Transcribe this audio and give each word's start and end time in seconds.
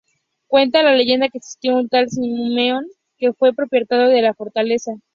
Cuenta 0.47 0.81
la 0.81 0.95
leyenda 0.95 1.29
que 1.29 1.37
existió 1.37 1.75
un 1.75 1.87
tal 1.87 2.09
Simeón 2.09 2.87
que 3.19 3.33
fue 3.33 3.53
propietario 3.53 4.07
de 4.07 4.23
la 4.23 4.33
fortaleza. 4.33 4.93